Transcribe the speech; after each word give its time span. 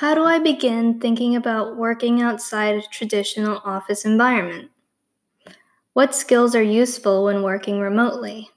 How 0.00 0.14
do 0.14 0.24
I 0.24 0.38
begin 0.38 0.98
thinking 0.98 1.36
about 1.36 1.76
working 1.76 2.22
outside 2.22 2.74
a 2.74 2.80
traditional 2.80 3.60
office 3.66 4.06
environment? 4.06 4.70
What 5.92 6.14
skills 6.14 6.54
are 6.54 6.62
useful 6.62 7.24
when 7.24 7.42
working 7.42 7.80
remotely? 7.80 8.48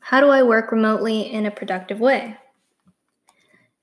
How 0.00 0.20
do 0.20 0.28
I 0.28 0.42
work 0.42 0.70
remotely 0.70 1.22
in 1.32 1.46
a 1.46 1.50
productive 1.50 1.98
way? 1.98 2.36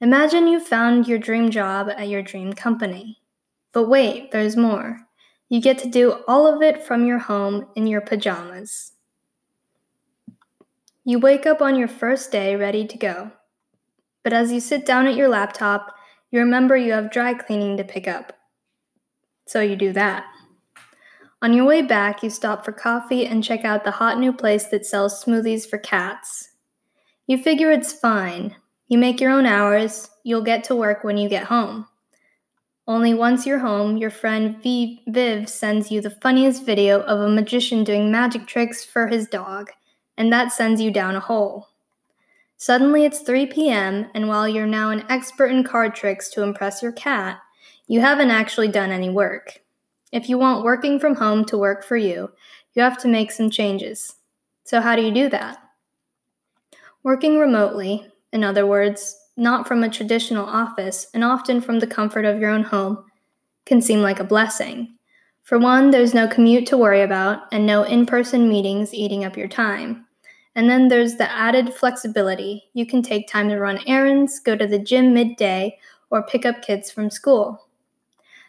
Imagine 0.01 0.47
you 0.47 0.59
found 0.59 1.07
your 1.07 1.17
dream 1.17 1.49
job 1.49 1.89
at 1.89 2.09
your 2.09 2.21
dream 2.21 2.53
company. 2.53 3.17
But 3.73 3.89
wait, 3.89 4.29
there's 4.29 4.55
more. 4.55 4.99
You 5.49 5.59
get 5.59 5.79
to 5.79 5.89
do 5.89 6.21
all 6.27 6.45
of 6.45 6.61
it 6.61 6.85
from 6.85 7.07
your 7.07 7.17
home 7.17 7.69
in 7.75 7.87
your 7.87 8.01
pajamas. 8.01 8.91
You 11.03 11.17
wake 11.17 11.47
up 11.47 11.59
on 11.59 11.75
your 11.75 11.87
first 11.87 12.31
day 12.31 12.55
ready 12.55 12.85
to 12.85 12.97
go. 12.99 13.31
But 14.23 14.33
as 14.33 14.51
you 14.51 14.59
sit 14.59 14.85
down 14.85 15.07
at 15.07 15.15
your 15.15 15.27
laptop, 15.27 15.95
you 16.31 16.39
remember 16.39 16.75
you 16.77 16.93
have 16.93 17.11
dry 17.11 17.33
cleaning 17.33 17.77
to 17.77 17.83
pick 17.83 18.07
up. 18.07 18.33
So 19.47 19.61
you 19.61 19.75
do 19.75 19.91
that. 19.93 20.25
On 21.41 21.53
your 21.53 21.65
way 21.65 21.81
back, 21.81 22.21
you 22.21 22.29
stop 22.29 22.65
for 22.65 22.71
coffee 22.71 23.25
and 23.25 23.43
check 23.43 23.63
out 23.63 23.83
the 23.83 23.91
hot 23.91 24.19
new 24.19 24.33
place 24.33 24.65
that 24.65 24.85
sells 24.85 25.23
smoothies 25.23 25.67
for 25.67 25.77
cats. 25.77 26.49
You 27.27 27.37
figure 27.37 27.71
it's 27.71 27.93
fine. 27.93 28.55
You 28.89 28.97
make 28.97 29.21
your 29.21 29.31
own 29.31 29.45
hours, 29.45 30.09
you'll 30.23 30.41
get 30.41 30.63
to 30.65 30.75
work 30.75 31.03
when 31.03 31.17
you 31.17 31.29
get 31.29 31.45
home. 31.45 31.87
Only 32.87 33.13
once 33.13 33.45
you're 33.45 33.59
home, 33.59 33.97
your 33.97 34.09
friend 34.09 34.61
Viv 34.61 35.47
sends 35.47 35.91
you 35.91 36.01
the 36.01 36.09
funniest 36.09 36.65
video 36.65 37.01
of 37.01 37.19
a 37.19 37.29
magician 37.29 37.83
doing 37.83 38.11
magic 38.11 38.47
tricks 38.47 38.83
for 38.83 39.07
his 39.07 39.27
dog, 39.27 39.69
and 40.17 40.33
that 40.33 40.51
sends 40.51 40.81
you 40.81 40.91
down 40.91 41.15
a 41.15 41.19
hole. 41.19 41.67
Suddenly 42.61 43.05
it's 43.05 43.21
3 43.21 43.45
p.m., 43.45 44.07
and 44.13 44.27
while 44.27 44.45
you're 44.45 44.67
now 44.67 44.89
an 44.89 45.05
expert 45.07 45.47
in 45.47 45.63
card 45.63 45.95
tricks 45.95 46.29
to 46.31 46.43
impress 46.43 46.83
your 46.83 46.91
cat, 46.91 47.39
you 47.87 48.01
haven't 48.01 48.31
actually 48.31 48.67
done 48.67 48.91
any 48.91 49.09
work. 49.09 49.61
If 50.11 50.27
you 50.27 50.37
want 50.37 50.65
working 50.65 50.99
from 50.99 51.15
home 51.15 51.45
to 51.45 51.57
work 51.57 51.85
for 51.85 51.95
you, 51.95 52.31
you 52.73 52.81
have 52.81 52.97
to 52.97 53.07
make 53.07 53.31
some 53.31 53.49
changes. 53.49 54.15
So, 54.65 54.81
how 54.81 54.97
do 54.97 55.01
you 55.01 55.13
do 55.13 55.29
that? 55.29 55.57
Working 57.01 57.39
remotely, 57.39 58.05
in 58.33 58.43
other 58.43 58.67
words, 58.67 59.15
not 59.37 59.65
from 59.65 59.81
a 59.81 59.89
traditional 59.89 60.45
office 60.45 61.07
and 61.13 61.23
often 61.23 61.61
from 61.61 61.79
the 61.79 61.87
comfort 61.87 62.25
of 62.25 62.41
your 62.41 62.49
own 62.49 62.63
home, 62.63 63.05
can 63.65 63.81
seem 63.81 64.01
like 64.01 64.19
a 64.19 64.25
blessing. 64.25 64.95
For 65.43 65.57
one, 65.57 65.91
there's 65.91 66.13
no 66.13 66.27
commute 66.27 66.67
to 66.67 66.77
worry 66.77 67.03
about 67.03 67.43
and 67.53 67.65
no 67.65 67.83
in 67.83 68.05
person 68.05 68.49
meetings 68.49 68.93
eating 68.93 69.23
up 69.23 69.37
your 69.37 69.47
time. 69.47 70.07
And 70.59 70.69
then 70.69 70.89
there's 70.89 71.15
the 71.15 71.31
added 71.31 71.73
flexibility. 71.73 72.65
You 72.73 72.85
can 72.85 73.01
take 73.01 73.29
time 73.29 73.47
to 73.47 73.57
run 73.57 73.79
errands, 73.87 74.41
go 74.41 74.57
to 74.57 74.67
the 74.67 74.77
gym 74.77 75.13
midday, 75.13 75.79
or 76.09 76.21
pick 76.21 76.45
up 76.45 76.61
kids 76.61 76.91
from 76.91 77.09
school. 77.09 77.65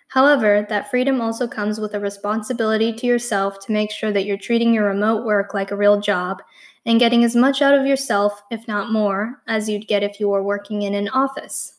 However, 0.08 0.66
that 0.68 0.90
freedom 0.90 1.20
also 1.20 1.46
comes 1.46 1.78
with 1.78 1.94
a 1.94 2.00
responsibility 2.00 2.92
to 2.94 3.06
yourself 3.06 3.60
to 3.60 3.72
make 3.72 3.92
sure 3.92 4.10
that 4.10 4.24
you're 4.24 4.36
treating 4.36 4.74
your 4.74 4.86
remote 4.86 5.24
work 5.24 5.54
like 5.54 5.70
a 5.70 5.76
real 5.76 6.00
job 6.00 6.42
and 6.84 6.98
getting 6.98 7.22
as 7.22 7.36
much 7.36 7.62
out 7.62 7.78
of 7.78 7.86
yourself, 7.86 8.42
if 8.50 8.66
not 8.66 8.90
more, 8.90 9.40
as 9.46 9.68
you'd 9.68 9.86
get 9.86 10.02
if 10.02 10.18
you 10.18 10.28
were 10.28 10.42
working 10.42 10.82
in 10.82 10.94
an 10.94 11.08
office. 11.10 11.74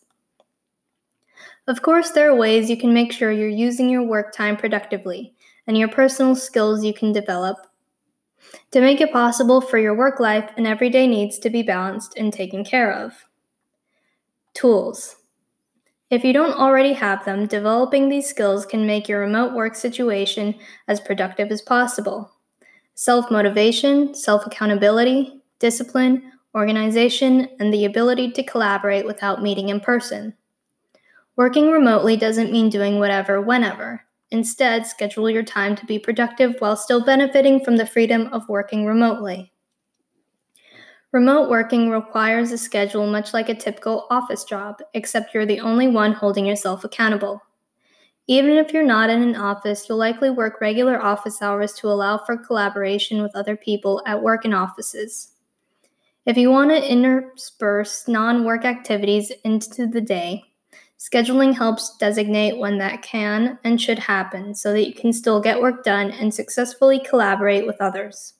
Of 1.67 1.81
course, 1.81 2.11
there 2.11 2.31
are 2.31 2.37
ways 2.37 2.69
you 2.69 2.77
can 2.77 2.93
make 2.93 3.11
sure 3.11 3.33
you're 3.33 3.49
using 3.49 3.89
your 3.89 4.03
work 4.03 4.31
time 4.31 4.55
productively 4.55 5.33
and 5.67 5.77
your 5.77 5.89
personal 5.89 6.37
skills 6.37 6.85
you 6.85 6.93
can 6.93 7.11
develop 7.11 7.67
to 8.71 8.81
make 8.81 9.01
it 9.01 9.11
possible 9.11 9.61
for 9.61 9.77
your 9.77 9.95
work 9.95 10.19
life 10.19 10.49
and 10.57 10.67
everyday 10.67 11.07
needs 11.07 11.39
to 11.39 11.49
be 11.49 11.63
balanced 11.63 12.17
and 12.17 12.31
taken 12.31 12.63
care 12.63 12.93
of. 12.93 13.25
Tools. 14.53 15.17
If 16.09 16.25
you 16.25 16.33
don't 16.33 16.59
already 16.59 16.93
have 16.93 17.23
them, 17.23 17.47
developing 17.47 18.09
these 18.09 18.27
skills 18.27 18.65
can 18.65 18.85
make 18.85 19.07
your 19.07 19.21
remote 19.21 19.53
work 19.53 19.75
situation 19.75 20.55
as 20.87 20.99
productive 20.99 21.51
as 21.51 21.61
possible. 21.61 22.31
Self 22.95 23.31
motivation, 23.31 24.13
self 24.13 24.45
accountability, 24.45 25.41
discipline, 25.59 26.33
organization, 26.53 27.47
and 27.59 27.73
the 27.73 27.85
ability 27.85 28.31
to 28.31 28.43
collaborate 28.43 29.05
without 29.05 29.41
meeting 29.41 29.69
in 29.69 29.79
person. 29.79 30.33
Working 31.37 31.71
remotely 31.71 32.17
doesn't 32.17 32.51
mean 32.51 32.69
doing 32.69 32.99
whatever, 32.99 33.41
whenever. 33.41 34.05
Instead, 34.31 34.87
schedule 34.87 35.29
your 35.29 35.43
time 35.43 35.75
to 35.75 35.85
be 35.85 35.99
productive 35.99 36.55
while 36.59 36.77
still 36.77 37.03
benefiting 37.03 37.63
from 37.63 37.75
the 37.75 37.85
freedom 37.85 38.27
of 38.31 38.47
working 38.47 38.85
remotely. 38.85 39.51
Remote 41.11 41.49
working 41.49 41.89
requires 41.89 42.53
a 42.53 42.57
schedule 42.57 43.05
much 43.05 43.33
like 43.33 43.49
a 43.49 43.55
typical 43.55 44.07
office 44.09 44.45
job, 44.45 44.81
except 44.93 45.33
you're 45.33 45.45
the 45.45 45.59
only 45.59 45.87
one 45.87 46.13
holding 46.13 46.45
yourself 46.45 46.85
accountable. 46.85 47.41
Even 48.27 48.51
if 48.51 48.71
you're 48.71 48.83
not 48.85 49.09
in 49.09 49.21
an 49.21 49.35
office, 49.35 49.89
you'll 49.89 49.97
likely 49.97 50.29
work 50.29 50.61
regular 50.61 51.03
office 51.03 51.41
hours 51.41 51.73
to 51.73 51.87
allow 51.87 52.17
for 52.17 52.37
collaboration 52.37 53.21
with 53.21 53.35
other 53.35 53.57
people 53.57 54.01
at 54.05 54.23
work 54.23 54.45
and 54.45 54.55
offices. 54.55 55.33
If 56.25 56.37
you 56.37 56.49
want 56.49 56.69
to 56.69 56.91
intersperse 56.91 58.07
non 58.07 58.45
work 58.45 58.63
activities 58.63 59.33
into 59.43 59.87
the 59.87 59.99
day, 59.99 60.50
Scheduling 61.01 61.55
helps 61.57 61.97
designate 61.97 62.59
when 62.59 62.77
that 62.77 63.01
can 63.01 63.57
and 63.63 63.81
should 63.81 63.97
happen 63.97 64.53
so 64.53 64.71
that 64.71 64.87
you 64.87 64.93
can 64.93 65.11
still 65.11 65.41
get 65.41 65.59
work 65.59 65.83
done 65.83 66.11
and 66.11 66.31
successfully 66.31 66.99
collaborate 66.99 67.65
with 67.65 67.81
others. 67.81 68.35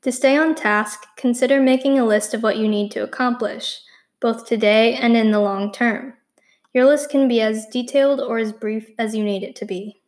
To 0.00 0.10
stay 0.10 0.38
on 0.38 0.54
task, 0.54 1.04
consider 1.18 1.60
making 1.60 1.98
a 1.98 2.06
list 2.06 2.32
of 2.32 2.42
what 2.42 2.56
you 2.56 2.66
need 2.66 2.90
to 2.92 3.02
accomplish, 3.02 3.82
both 4.20 4.46
today 4.46 4.94
and 4.94 5.14
in 5.18 5.32
the 5.32 5.38
long 5.38 5.70
term. 5.70 6.14
Your 6.72 6.86
list 6.86 7.10
can 7.10 7.28
be 7.28 7.42
as 7.42 7.66
detailed 7.66 8.22
or 8.22 8.38
as 8.38 8.50
brief 8.50 8.88
as 8.98 9.14
you 9.14 9.22
need 9.22 9.42
it 9.42 9.56
to 9.56 9.66
be. 9.66 10.00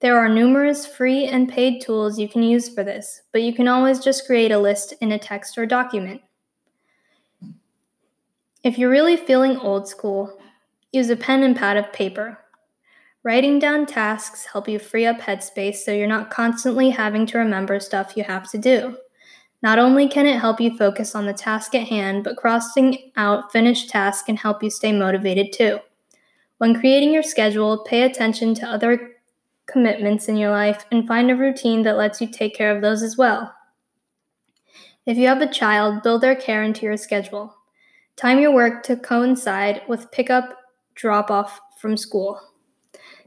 There 0.00 0.18
are 0.18 0.30
numerous 0.30 0.86
free 0.86 1.26
and 1.26 1.46
paid 1.46 1.82
tools 1.82 2.18
you 2.18 2.26
can 2.26 2.42
use 2.42 2.70
for 2.70 2.82
this, 2.82 3.20
but 3.32 3.42
you 3.42 3.52
can 3.52 3.68
always 3.68 3.98
just 3.98 4.24
create 4.24 4.50
a 4.50 4.58
list 4.58 4.94
in 5.02 5.12
a 5.12 5.18
text 5.18 5.58
or 5.58 5.66
document. 5.66 6.22
If 8.68 8.76
you're 8.76 8.90
really 8.90 9.16
feeling 9.16 9.56
old 9.56 9.88
school, 9.88 10.38
use 10.92 11.08
a 11.08 11.16
pen 11.16 11.42
and 11.42 11.56
pad 11.56 11.78
of 11.78 11.90
paper. 11.90 12.38
Writing 13.22 13.58
down 13.58 13.86
tasks 13.86 14.44
help 14.44 14.68
you 14.68 14.78
free 14.78 15.06
up 15.06 15.20
headspace 15.20 15.76
so 15.76 15.90
you're 15.90 16.06
not 16.06 16.28
constantly 16.28 16.90
having 16.90 17.24
to 17.28 17.38
remember 17.38 17.80
stuff 17.80 18.14
you 18.14 18.24
have 18.24 18.50
to 18.50 18.58
do. 18.58 18.98
Not 19.62 19.78
only 19.78 20.06
can 20.06 20.26
it 20.26 20.38
help 20.38 20.60
you 20.60 20.76
focus 20.76 21.14
on 21.14 21.24
the 21.24 21.32
task 21.32 21.74
at 21.74 21.88
hand, 21.88 22.24
but 22.24 22.36
crossing 22.36 23.10
out 23.16 23.50
finished 23.52 23.88
tasks 23.88 24.24
can 24.24 24.36
help 24.36 24.62
you 24.62 24.68
stay 24.68 24.92
motivated 24.92 25.50
too. 25.50 25.78
When 26.58 26.78
creating 26.78 27.14
your 27.14 27.22
schedule, 27.22 27.84
pay 27.84 28.02
attention 28.02 28.54
to 28.56 28.68
other 28.68 29.12
commitments 29.64 30.28
in 30.28 30.36
your 30.36 30.50
life 30.50 30.84
and 30.92 31.08
find 31.08 31.30
a 31.30 31.36
routine 31.36 31.84
that 31.84 31.96
lets 31.96 32.20
you 32.20 32.26
take 32.26 32.54
care 32.54 32.76
of 32.76 32.82
those 32.82 33.00
as 33.00 33.16
well. 33.16 33.54
If 35.06 35.16
you 35.16 35.26
have 35.28 35.40
a 35.40 35.50
child, 35.50 36.02
build 36.02 36.20
their 36.20 36.36
care 36.36 36.62
into 36.62 36.82
your 36.84 36.98
schedule. 36.98 37.54
Time 38.18 38.40
your 38.40 38.52
work 38.52 38.82
to 38.82 38.96
coincide 38.96 39.82
with 39.86 40.10
pickup, 40.10 40.58
drop 40.96 41.30
off 41.30 41.60
from 41.80 41.96
school, 41.96 42.40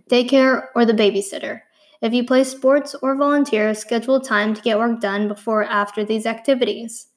daycare, 0.09 0.65
or 0.75 0.85
the 0.85 0.91
babysitter. 0.91 1.61
If 2.01 2.13
you 2.13 2.25
play 2.25 2.43
sports 2.43 2.93
or 3.01 3.15
volunteer, 3.15 3.73
schedule 3.73 4.19
time 4.19 4.53
to 4.53 4.61
get 4.61 4.77
work 4.77 4.99
done 4.99 5.29
before 5.29 5.61
or 5.61 5.63
after 5.63 6.03
these 6.03 6.25
activities. 6.25 7.07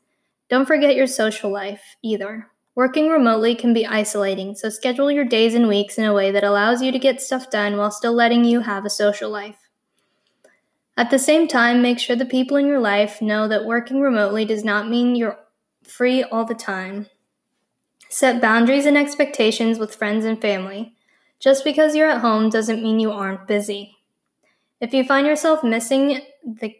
Don't 0.48 0.66
forget 0.66 0.94
your 0.94 1.08
social 1.08 1.50
life 1.50 1.96
either. 2.00 2.46
Working 2.76 3.08
remotely 3.08 3.56
can 3.56 3.74
be 3.74 3.84
isolating, 3.84 4.54
so 4.54 4.68
schedule 4.68 5.10
your 5.10 5.24
days 5.24 5.54
and 5.54 5.66
weeks 5.66 5.98
in 5.98 6.04
a 6.04 6.14
way 6.14 6.30
that 6.30 6.44
allows 6.44 6.80
you 6.80 6.92
to 6.92 6.98
get 7.00 7.20
stuff 7.20 7.50
done 7.50 7.76
while 7.76 7.90
still 7.90 8.14
letting 8.14 8.44
you 8.44 8.60
have 8.60 8.84
a 8.84 8.90
social 8.90 9.30
life. 9.30 9.58
At 10.96 11.10
the 11.10 11.18
same 11.18 11.48
time, 11.48 11.82
make 11.82 11.98
sure 11.98 12.14
the 12.14 12.24
people 12.24 12.56
in 12.56 12.66
your 12.66 12.78
life 12.78 13.20
know 13.20 13.48
that 13.48 13.64
working 13.64 14.00
remotely 14.00 14.44
does 14.44 14.62
not 14.62 14.88
mean 14.88 15.16
you're 15.16 15.40
free 15.82 16.22
all 16.22 16.44
the 16.44 16.54
time. 16.54 17.08
Set 18.14 18.40
boundaries 18.40 18.86
and 18.86 18.96
expectations 18.96 19.76
with 19.80 19.96
friends 19.96 20.24
and 20.24 20.40
family. 20.40 20.94
Just 21.40 21.64
because 21.64 21.96
you're 21.96 22.08
at 22.08 22.20
home 22.20 22.48
doesn't 22.48 22.80
mean 22.80 23.00
you 23.00 23.10
aren't 23.10 23.48
busy. 23.48 23.96
If 24.80 24.94
you 24.94 25.02
find 25.02 25.26
yourself 25.26 25.64
missing 25.64 26.20
the 26.44 26.76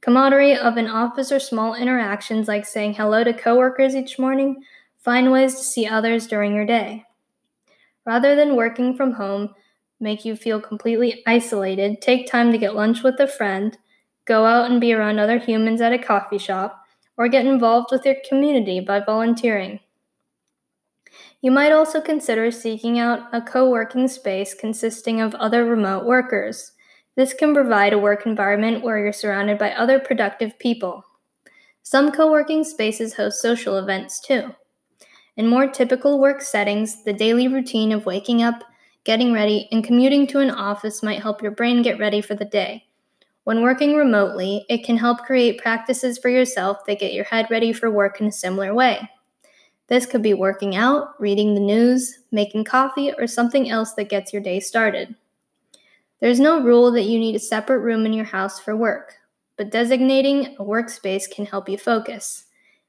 camaraderie 0.00 0.56
of 0.56 0.78
an 0.78 0.86
office 0.86 1.30
or 1.30 1.38
small 1.38 1.74
interactions 1.74 2.48
like 2.48 2.64
saying 2.64 2.94
hello 2.94 3.22
to 3.22 3.34
coworkers 3.34 3.94
each 3.94 4.18
morning, 4.18 4.64
find 4.96 5.30
ways 5.30 5.54
to 5.56 5.62
see 5.62 5.86
others 5.86 6.26
during 6.26 6.54
your 6.54 6.64
day. 6.64 7.04
Rather 8.06 8.34
than 8.34 8.56
working 8.56 8.96
from 8.96 9.12
home, 9.12 9.54
make 10.00 10.24
you 10.24 10.36
feel 10.36 10.58
completely 10.58 11.22
isolated, 11.26 12.00
take 12.00 12.26
time 12.26 12.50
to 12.50 12.56
get 12.56 12.74
lunch 12.74 13.02
with 13.02 13.20
a 13.20 13.26
friend, 13.26 13.76
go 14.24 14.46
out 14.46 14.70
and 14.70 14.80
be 14.80 14.94
around 14.94 15.18
other 15.18 15.38
humans 15.38 15.82
at 15.82 15.92
a 15.92 15.98
coffee 15.98 16.38
shop, 16.38 16.79
or 17.20 17.28
get 17.28 17.44
involved 17.44 17.88
with 17.92 18.06
your 18.06 18.16
community 18.26 18.80
by 18.80 18.98
volunteering. 18.98 19.78
You 21.42 21.50
might 21.50 21.70
also 21.70 22.00
consider 22.00 22.50
seeking 22.50 22.98
out 22.98 23.28
a 23.34 23.42
co 23.42 23.68
working 23.68 24.08
space 24.08 24.54
consisting 24.54 25.20
of 25.20 25.34
other 25.34 25.66
remote 25.66 26.06
workers. 26.06 26.72
This 27.16 27.34
can 27.34 27.52
provide 27.52 27.92
a 27.92 27.98
work 27.98 28.24
environment 28.24 28.82
where 28.82 28.98
you're 28.98 29.12
surrounded 29.12 29.58
by 29.58 29.72
other 29.72 30.00
productive 30.00 30.58
people. 30.58 31.04
Some 31.82 32.10
co 32.10 32.30
working 32.30 32.64
spaces 32.64 33.12
host 33.12 33.42
social 33.42 33.76
events 33.76 34.18
too. 34.18 34.54
In 35.36 35.46
more 35.46 35.66
typical 35.66 36.18
work 36.18 36.40
settings, 36.40 37.04
the 37.04 37.12
daily 37.12 37.48
routine 37.48 37.92
of 37.92 38.06
waking 38.06 38.42
up, 38.42 38.64
getting 39.04 39.34
ready, 39.34 39.68
and 39.70 39.84
commuting 39.84 40.26
to 40.28 40.38
an 40.38 40.50
office 40.50 41.02
might 41.02 41.20
help 41.20 41.42
your 41.42 41.52
brain 41.52 41.82
get 41.82 41.98
ready 41.98 42.22
for 42.22 42.34
the 42.34 42.46
day. 42.46 42.84
When 43.50 43.62
working 43.62 43.96
remotely, 43.96 44.64
it 44.68 44.84
can 44.84 44.96
help 44.96 45.24
create 45.24 45.58
practices 45.58 46.18
for 46.18 46.28
yourself 46.28 46.84
that 46.86 47.00
get 47.00 47.12
your 47.12 47.24
head 47.24 47.48
ready 47.50 47.72
for 47.72 47.90
work 47.90 48.20
in 48.20 48.28
a 48.28 48.32
similar 48.32 48.72
way. 48.72 49.10
This 49.88 50.06
could 50.06 50.22
be 50.22 50.34
working 50.34 50.76
out, 50.76 51.20
reading 51.20 51.54
the 51.54 51.60
news, 51.60 52.20
making 52.30 52.62
coffee, 52.62 53.12
or 53.12 53.26
something 53.26 53.68
else 53.68 53.94
that 53.94 54.08
gets 54.08 54.32
your 54.32 54.40
day 54.40 54.60
started. 54.60 55.16
There's 56.20 56.38
no 56.38 56.62
rule 56.62 56.92
that 56.92 57.06
you 57.06 57.18
need 57.18 57.34
a 57.34 57.40
separate 57.40 57.80
room 57.80 58.06
in 58.06 58.12
your 58.12 58.24
house 58.24 58.60
for 58.60 58.76
work, 58.76 59.16
but 59.56 59.72
designating 59.72 60.54
a 60.60 60.62
workspace 60.62 61.28
can 61.28 61.44
help 61.44 61.68
you 61.68 61.76
focus. 61.76 62.44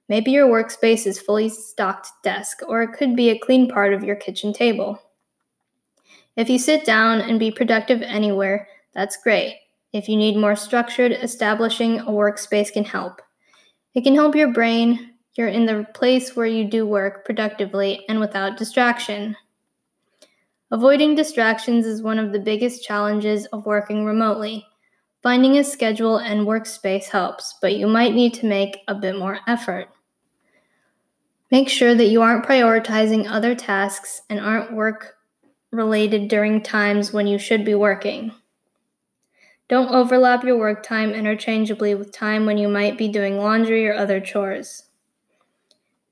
Maybe 0.10 0.30
your 0.30 0.48
workspace 0.48 1.08
is 1.08 1.20
fully 1.20 1.50
stocked 1.50 2.10
desk, 2.22 2.60
or 2.68 2.84
it 2.84 2.94
could 2.94 3.16
be 3.16 3.32
a 3.32 3.40
clean 3.40 3.68
part 3.68 3.96
of 3.96 4.04
your 4.04 4.16
kitchen 4.16 4.54
table. 4.54 5.02
If 6.36 6.52
you 6.52 6.60
sit 6.60 6.86
down 6.86 7.20
and 7.20 7.40
be 7.40 7.50
productive 7.50 8.04
anywhere, 8.04 8.68
that's 8.94 9.18
great. 9.18 9.58
If 9.94 10.08
you 10.08 10.16
need 10.16 10.38
more 10.38 10.56
structured, 10.56 11.12
establishing 11.12 12.00
a 12.00 12.06
workspace 12.06 12.72
can 12.72 12.86
help. 12.86 13.22
It 13.94 14.04
can 14.04 14.16
help 14.16 14.36
your 14.36 14.54
brain. 14.54 15.16
You're 15.36 15.50
in 15.50 15.66
the 15.66 15.86
place 15.94 16.36
where 16.36 16.46
you 16.46 16.66
do 16.66 16.86
work 16.86 17.26
productively 17.26 18.06
and 18.08 18.20
without 18.20 18.58
distraction. 18.58 19.36
Avoiding 20.72 21.16
distractions 21.16 21.86
is 21.86 22.02
one 22.02 22.20
of 22.20 22.32
the 22.32 22.40
biggest 22.40 22.86
challenges 22.86 23.46
of 23.48 23.66
working 23.66 24.06
remotely. 24.06 24.66
Finding 25.22 25.58
a 25.58 25.64
schedule 25.64 26.18
and 26.18 26.48
workspace 26.48 27.06
helps, 27.06 27.56
but 27.62 27.76
you 27.76 27.88
might 27.88 28.14
need 28.14 28.34
to 28.36 28.46
make 28.46 28.78
a 28.88 28.96
bit 28.96 29.20
more 29.20 29.40
effort. 29.48 29.90
Make 31.52 31.68
sure 31.68 31.94
that 31.94 32.08
you 32.08 32.22
aren't 32.22 32.46
prioritizing 32.46 33.30
other 33.30 33.54
tasks 33.54 34.22
and 34.30 34.40
aren't 34.40 34.74
work 34.74 35.18
related 35.72 36.30
during 36.30 36.62
times 36.62 37.12
when 37.12 37.28
you 37.28 37.38
should 37.38 37.66
be 37.66 37.76
working. 37.76 38.32
Don't 39.72 39.96
overlap 39.96 40.44
your 40.44 40.58
work 40.58 40.84
time 40.84 41.12
interchangeably 41.12 41.96
with 41.96 42.12
time 42.12 42.46
when 42.46 42.58
you 42.58 42.68
might 42.68 42.98
be 42.98 43.08
doing 43.08 43.38
laundry 43.38 43.88
or 43.88 43.94
other 43.94 44.20
chores. 44.20 44.90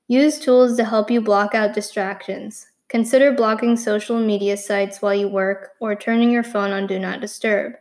Use 0.08 0.38
tools 0.38 0.78
to 0.78 0.84
help 0.84 1.10
you 1.10 1.20
block 1.20 1.54
out 1.54 1.74
distractions. 1.74 2.68
Consider 2.88 3.32
blocking 3.32 3.76
social 3.76 4.18
media 4.18 4.56
sites 4.56 5.02
while 5.02 5.14
you 5.14 5.28
work 5.28 5.72
or 5.78 5.94
turning 5.94 6.30
your 6.30 6.42
phone 6.42 6.70
on 6.70 6.86
Do 6.86 6.98
Not 6.98 7.20
Disturb. 7.20 7.74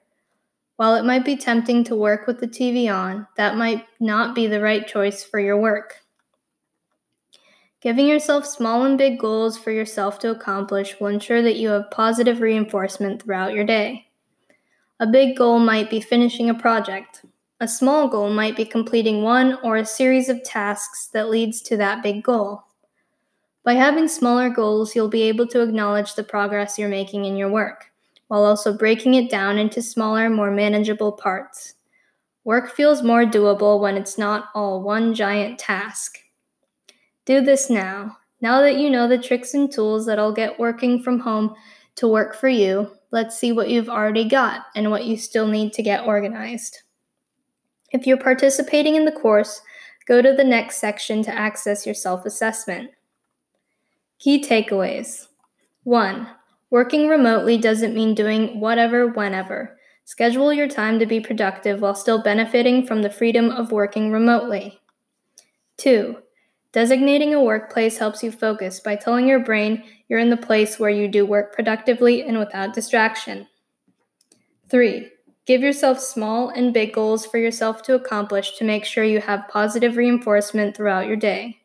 While 0.76 0.96
it 0.96 1.06
might 1.06 1.24
be 1.24 1.38
tempting 1.38 1.86
to 1.86 1.96
work 1.96 2.28
with 2.28 2.42
the 2.42 2.48
TV 2.48 2.94
on, 2.94 3.26
that 3.38 3.56
might 3.56 3.86
not 4.02 4.36
be 4.36 4.48
the 4.48 4.60
right 4.60 4.86
choice 4.86 5.24
for 5.24 5.40
your 5.40 5.58
work. 5.58 6.02
Giving 7.80 8.06
yourself 8.06 8.46
small 8.46 8.84
and 8.84 8.98
big 8.98 9.18
goals 9.18 9.58
for 9.58 9.72
yourself 9.72 10.20
to 10.20 10.30
accomplish 10.30 11.00
will 11.00 11.08
ensure 11.08 11.42
that 11.42 11.56
you 11.56 11.70
have 11.70 11.90
positive 11.90 12.42
reinforcement 12.42 13.24
throughout 13.24 13.54
your 13.54 13.64
day. 13.64 14.09
A 15.02 15.08
big 15.08 15.38
goal 15.38 15.60
might 15.60 15.90
be 15.90 16.02
finishing 16.02 16.50
a 16.50 16.54
project. 16.54 17.24
A 17.62 17.68
small 17.70 18.10
goal 18.10 18.30
might 18.30 18.58
be 18.58 18.66
completing 18.66 19.22
one 19.22 19.58
or 19.64 19.78
a 19.78 19.86
series 19.86 20.28
of 20.28 20.44
tasks 20.44 21.08
that 21.14 21.30
leads 21.30 21.62
to 21.64 21.78
that 21.78 22.04
big 22.04 22.22
goal. 22.22 22.64
By 23.64 23.76
having 23.76 24.10
smaller 24.10 24.50
goals, 24.50 24.96
you'll 24.96 25.08
be 25.08 25.24
able 25.24 25.48
to 25.48 25.62
acknowledge 25.62 26.16
the 26.16 26.24
progress 26.24 26.78
you're 26.78 26.90
making 26.90 27.24
in 27.24 27.38
your 27.38 27.50
work, 27.50 27.86
while 28.28 28.44
also 28.44 28.78
breaking 28.78 29.14
it 29.14 29.30
down 29.30 29.58
into 29.58 29.82
smaller, 29.82 30.30
more 30.30 30.52
manageable 30.52 31.14
parts. 31.14 31.76
Work 32.44 32.70
feels 32.70 33.02
more 33.02 33.24
doable 33.24 33.80
when 33.80 33.96
it's 33.96 34.18
not 34.18 34.50
all 34.54 34.82
one 34.82 35.14
giant 35.14 35.60
task. 35.60 36.18
Do 37.24 37.40
this 37.40 37.70
now. 37.70 38.18
Now 38.42 38.60
that 38.62 38.78
you 38.78 38.90
know 38.90 39.08
the 39.08 39.18
tricks 39.18 39.54
and 39.54 39.72
tools 39.72 40.06
that'll 40.06 40.34
get 40.34 40.60
working 40.60 41.02
from 41.02 41.20
home 41.20 41.56
to 42.00 42.08
work 42.08 42.34
for 42.34 42.48
you, 42.48 42.92
let's 43.12 43.38
see 43.38 43.52
what 43.52 43.70
you've 43.70 43.90
already 43.90 44.24
got 44.24 44.68
and 44.74 44.90
what 44.90 45.06
you 45.06 45.18
still 45.18 45.48
need 45.48 45.74
to 45.74 45.84
get 45.84 46.06
organized. 46.06 46.84
If 47.92 48.08
you're 48.08 48.18
participating 48.18 48.96
in 48.96 49.04
the 49.04 49.12
course, 49.12 49.62
go 50.08 50.22
to 50.22 50.32
the 50.32 50.46
next 50.46 50.78
section 50.78 51.24
to 51.24 51.34
access 51.34 51.86
your 51.86 51.96
self 51.96 52.26
assessment. 52.26 52.92
Key 54.18 54.42
takeaways 54.42 55.28
1. 55.84 56.28
Working 56.70 57.10
remotely 57.10 57.58
doesn't 57.58 57.96
mean 57.96 58.16
doing 58.16 58.62
whatever, 58.62 59.08
whenever. 59.08 59.78
Schedule 60.06 60.54
your 60.54 60.70
time 60.70 61.00
to 61.00 61.06
be 61.06 61.20
productive 61.20 61.82
while 61.82 61.96
still 61.96 62.24
benefiting 62.24 62.86
from 62.86 63.02
the 63.02 63.10
freedom 63.10 63.50
of 63.50 63.74
working 63.74 64.12
remotely. 64.12 64.80
2. 65.78 66.18
Designating 66.72 67.34
a 67.34 67.44
workplace 67.44 67.98
helps 67.98 68.22
you 68.22 68.32
focus 68.32 68.80
by 68.80 68.96
telling 68.96 69.28
your 69.28 69.40
brain 69.40 69.84
you're 70.08 70.20
in 70.20 70.30
the 70.30 70.38
place 70.38 70.78
where 70.78 70.92
you 70.92 71.08
do 71.08 71.26
work 71.26 71.54
productively 71.54 72.22
and 72.24 72.38
without 72.38 72.74
distraction. 72.74 73.48
3. 74.70 75.10
Give 75.48 75.62
yourself 75.62 76.00
small 76.00 76.50
and 76.50 76.72
big 76.72 76.94
goals 76.94 77.26
for 77.26 77.40
yourself 77.40 77.82
to 77.84 77.96
accomplish 77.96 78.56
to 78.58 78.64
make 78.64 78.86
sure 78.86 79.04
you 79.04 79.20
have 79.20 79.48
positive 79.50 79.98
reinforcement 79.98 80.78
throughout 80.78 81.08
your 81.08 81.16
day. 81.16 81.58